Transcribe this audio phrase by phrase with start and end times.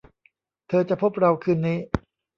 [0.67, 1.77] เธอจะพบเราคืนนี้